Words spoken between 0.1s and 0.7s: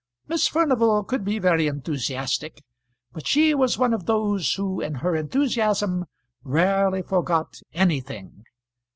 Miss